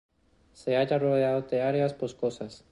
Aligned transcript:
Se 0.53 0.75
halla 0.77 0.97
rodeada 0.97 1.41
de 1.41 1.61
áreas 1.61 1.95
boscosas. 1.95 2.65